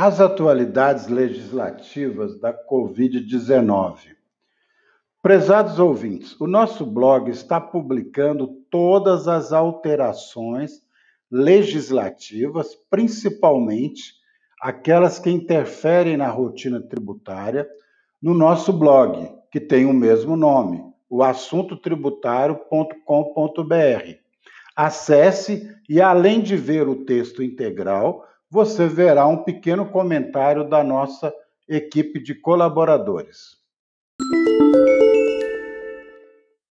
[0.00, 4.14] As atualidades legislativas da Covid-19.
[5.20, 10.84] Prezados ouvintes, o nosso blog está publicando todas as alterações
[11.28, 14.14] legislativas, principalmente
[14.62, 17.68] aquelas que interferem na rotina tributária,
[18.22, 20.80] no nosso blog, que tem o mesmo nome,
[23.64, 24.20] o.
[24.76, 31.32] Acesse e, além de ver o texto integral, você verá um pequeno comentário da nossa
[31.68, 33.58] equipe de colaboradores.